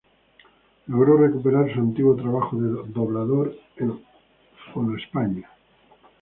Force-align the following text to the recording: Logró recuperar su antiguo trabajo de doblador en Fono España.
Logró 0.87 1.15
recuperar 1.17 1.71
su 1.71 1.79
antiguo 1.79 2.15
trabajo 2.15 2.57
de 2.59 2.91
doblador 2.91 3.55
en 3.77 4.01
Fono 4.73 4.97
España. 4.97 5.47